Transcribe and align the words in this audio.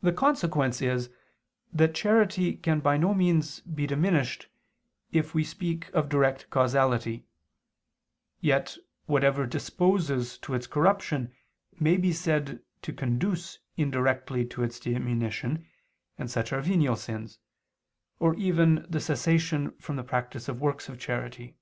The 0.00 0.14
consequence 0.14 0.80
is 0.80 1.10
that 1.74 1.94
charity 1.94 2.56
can 2.56 2.80
by 2.80 2.96
no 2.96 3.12
means 3.12 3.60
be 3.60 3.86
diminished, 3.86 4.48
if 5.12 5.34
we 5.34 5.44
speak 5.44 5.90
of 5.92 6.08
direct 6.08 6.48
causality, 6.48 7.26
yet 8.40 8.78
whatever 9.04 9.44
disposes 9.44 10.38
to 10.38 10.54
its 10.54 10.66
corruption 10.66 11.34
may 11.78 11.98
be 11.98 12.14
said 12.14 12.62
to 12.80 12.94
conduce 12.94 13.58
indirectly 13.76 14.46
to 14.46 14.62
its 14.62 14.80
diminution, 14.80 15.68
and 16.16 16.30
such 16.30 16.50
are 16.54 16.62
venial 16.62 16.96
sins, 16.96 17.38
or 18.18 18.34
even 18.36 18.86
the 18.88 19.00
cessation 19.00 19.72
from 19.72 19.96
the 19.96 20.02
practice 20.02 20.48
of 20.48 20.62
works 20.62 20.88
of 20.88 20.98
charity. 20.98 21.58